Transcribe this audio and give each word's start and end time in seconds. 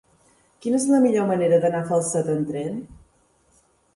Quina 0.63 0.77
és 0.83 0.87
la 0.93 1.01
millor 1.03 1.27
manera 1.33 1.59
d'anar 1.65 1.83
a 1.85 1.87
Falset 1.91 2.31
amb 2.37 2.49
tren? 2.53 2.79